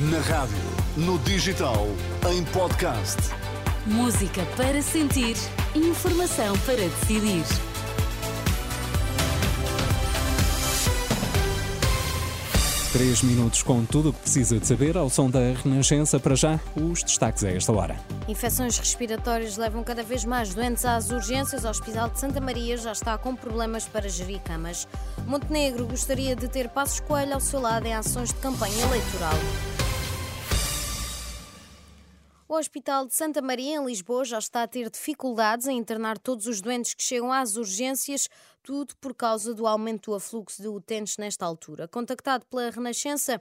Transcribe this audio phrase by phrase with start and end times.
[0.00, 0.56] Na rádio,
[0.96, 1.88] no digital,
[2.30, 3.16] em podcast.
[3.84, 5.34] Música para sentir,
[5.74, 7.42] informação para decidir.
[12.92, 16.20] Três minutos com tudo o que precisa de saber ao som da Renascença.
[16.20, 17.96] Para já, os destaques a esta hora.
[18.28, 21.64] Infecções respiratórias levam cada vez mais doentes às urgências.
[21.64, 24.86] O Hospital de Santa Maria já está com problemas para gerir camas.
[25.26, 29.34] Montenegro gostaria de ter Passos Coelho ao seu lado em ações de campanha eleitoral.
[32.50, 36.46] O Hospital de Santa Maria, em Lisboa, já está a ter dificuldades em internar todos
[36.46, 38.26] os doentes que chegam às urgências,
[38.62, 41.86] tudo por causa do aumento do afluxo de utentes nesta altura.
[41.86, 43.38] Contactado pela Renascença,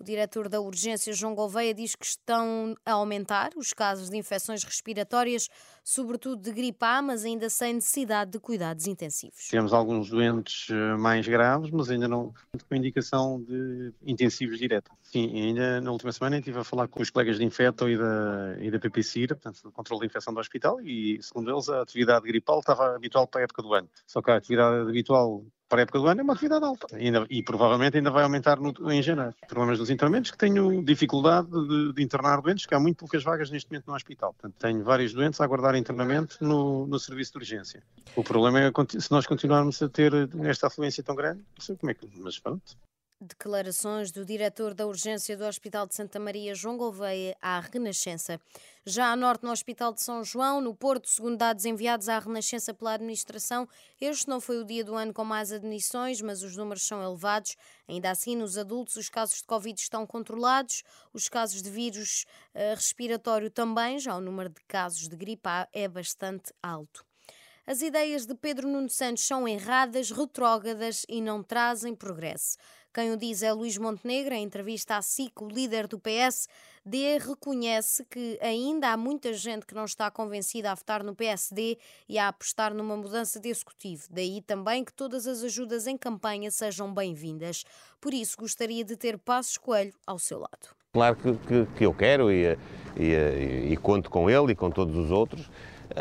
[0.00, 4.64] o diretor da urgência, João Gouveia, diz que estão a aumentar os casos de infecções
[4.64, 5.48] respiratórias,
[5.84, 9.48] sobretudo de gripe A, mas ainda sem necessidade de cuidados intensivos.
[9.48, 12.32] Temos alguns doentes eh, mais graves, mas ainda não
[12.66, 14.90] com indicação de intensivos diretos.
[15.02, 18.56] Sim, ainda na última semana estive a falar com os colegas de Infeto e da,
[18.58, 22.26] e da PPCIR, portanto, do controle de infecção do hospital, e segundo eles a atividade
[22.26, 23.88] gripal estava habitual para a época do ano.
[24.06, 27.24] Só que a atividade habitual para a época do ano é uma atividade alta ainda,
[27.30, 29.32] e provavelmente ainda vai aumentar no, em janeiro.
[29.48, 33.50] Problemas dos internamentos que tenho dificuldade de, de, internar doentes, que há muito poucas vagas
[33.50, 34.34] neste momento no hospital.
[34.34, 37.82] Portanto, tenho vários doentes a aguardar internamento no, no serviço de urgência.
[38.16, 40.12] O problema é se nós continuarmos a ter
[40.44, 42.10] esta afluência tão grande, não sei como é que.
[42.16, 42.76] Mas pronto.
[43.22, 48.40] Declarações do diretor da urgência do Hospital de Santa Maria, João Gouveia, à Renascença.
[48.86, 52.72] Já a norte, no Hospital de São João, no Porto, segundo dados enviados à Renascença
[52.72, 53.68] pela administração,
[54.00, 57.58] este não foi o dia do ano com mais admissões, mas os números são elevados.
[57.86, 60.82] Ainda assim, nos adultos, os casos de Covid estão controlados,
[61.12, 65.86] os casos de vírus uh, respiratório também, já o número de casos de gripe é
[65.86, 67.04] bastante alto.
[67.66, 72.56] As ideias de Pedro Nuno Santos são erradas, retrógradas e não trazem progresso.
[72.92, 76.48] Quem o diz é Luís Montenegro, em entrevista à SIC, o líder do PS,
[76.84, 81.78] D reconhece que ainda há muita gente que não está convencida a votar no PSD
[82.08, 84.08] e a apostar numa mudança de executivo.
[84.10, 87.64] Daí também que todas as ajudas em campanha sejam bem-vindas.
[88.00, 90.74] Por isso, gostaria de ter Passos Coelho ao seu lado.
[90.92, 92.58] Claro que, que, que eu quero e,
[92.96, 95.48] e, e, e conto com ele e com todos os outros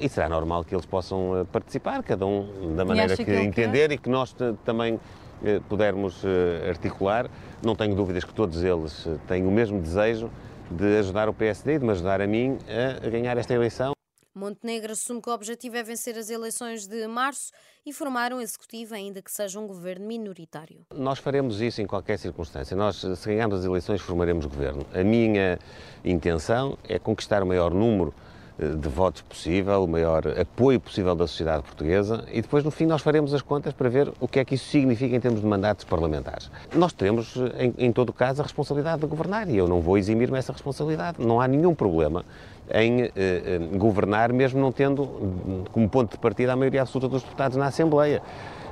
[0.00, 3.88] e será normal que eles possam eh, participar, cada um da maneira que, que entender
[3.88, 3.92] quer?
[3.92, 5.00] e que nós também
[5.44, 7.30] eh, pudermos eh, articular.
[7.64, 10.30] Não tenho dúvidas que todos eles têm o mesmo desejo
[10.70, 12.58] de ajudar o PSD e de me ajudar a mim
[13.04, 13.92] a ganhar esta eleição.
[14.32, 17.50] Montenegro assume que o objetivo é vencer as eleições de março
[17.84, 20.86] e formar um executivo, ainda que seja um governo minoritário.
[20.94, 22.76] Nós faremos isso em qualquer circunstância.
[22.76, 24.86] Nós, se ganharmos as eleições, formaremos governo.
[24.94, 25.58] A minha
[26.04, 28.14] intenção é conquistar o maior número
[28.60, 33.00] de votos possível, o maior apoio possível da sociedade portuguesa e depois, no fim, nós
[33.00, 35.84] faremos as contas para ver o que é que isso significa em termos de mandatos
[35.84, 36.50] parlamentares.
[36.74, 40.38] Nós teremos, em, em todo caso, a responsabilidade de governar e eu não vou eximir-me
[40.38, 41.18] essa responsabilidade.
[41.18, 42.24] Não há nenhum problema
[42.72, 47.22] em eh, eh, governar, mesmo não tendo como ponto de partida a maioria absoluta dos
[47.22, 48.22] deputados na Assembleia.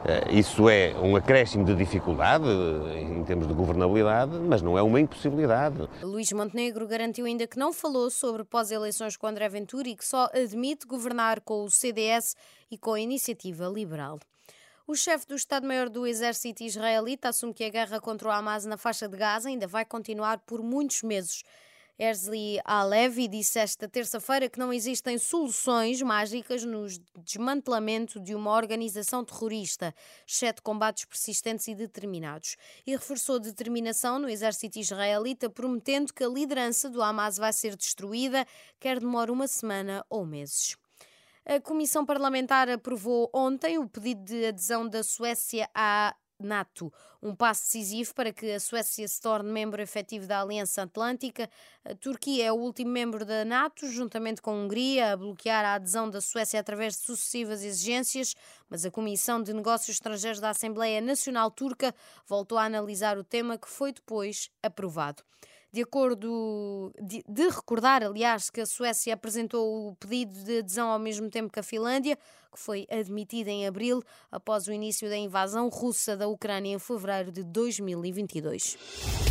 [0.05, 4.83] Eh, isso é um acréscimo de dificuldade eh, em termos de governabilidade, mas não é
[4.83, 5.89] uma impossibilidade.
[6.03, 10.31] Luís Montenegro garantiu ainda que não falou sobre pós-eleições com André Ventura e que só
[10.33, 12.37] admite governar com o CDS
[12.71, 14.19] e com a Iniciativa Liberal.
[14.87, 18.79] O chefe do Estado-Maior do Exército Israelita assume que a guerra contra o Hamas na
[18.79, 21.43] faixa de Gaza ainda vai continuar por muitos meses.
[21.99, 26.87] Erzli Alevi disse esta terça-feira que não existem soluções mágicas no
[27.19, 29.93] desmantelamento de uma organização terrorista,
[30.25, 32.57] exceto combates persistentes e determinados.
[32.87, 38.47] E reforçou determinação no exército israelita, prometendo que a liderança do Hamas vai ser destruída,
[38.79, 40.77] quer demore uma semana ou meses.
[41.45, 47.65] A Comissão Parlamentar aprovou ontem o pedido de adesão da Suécia à NATO, um passo
[47.65, 51.51] decisivo para que a Suécia se torne membro efetivo da Aliança Atlântica.
[51.85, 55.75] A Turquia é o último membro da NATO, juntamente com a Hungria, a bloquear a
[55.75, 58.35] adesão da Suécia através de sucessivas exigências,
[58.71, 61.95] mas a Comissão de Negócios Estrangeiros da Assembleia Nacional Turca
[62.27, 65.23] voltou a analisar o tema que foi depois aprovado
[65.73, 70.99] de acordo de, de, recordar, aliás, que a Suécia apresentou o pedido de adesão ao
[70.99, 72.17] mesmo tempo que a Finlândia,
[72.51, 77.31] que foi admitida em abril após o início da invasão russa da Ucrânia em fevereiro
[77.31, 79.28] de 2022.